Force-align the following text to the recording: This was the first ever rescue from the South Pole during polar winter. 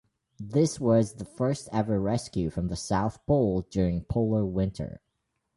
This 0.39 0.79
was 0.79 1.13
the 1.13 1.25
first 1.25 1.69
ever 1.71 1.99
rescue 1.99 2.49
from 2.49 2.69
the 2.69 2.75
South 2.75 3.23
Pole 3.27 3.61
during 3.69 4.03
polar 4.03 4.43
winter. 4.43 4.99